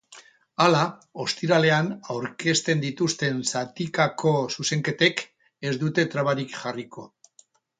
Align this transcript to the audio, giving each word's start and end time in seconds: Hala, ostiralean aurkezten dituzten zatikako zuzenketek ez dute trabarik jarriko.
Hala, 0.63 0.79
ostiralean 1.23 1.91
aurkezten 2.15 2.81
dituzten 2.85 3.43
zatikako 3.51 4.33
zuzenketek 4.57 5.23
ez 5.73 5.77
dute 5.85 6.07
trabarik 6.17 6.57
jarriko. 6.65 7.07